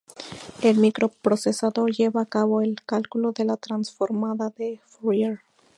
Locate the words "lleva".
1.93-2.23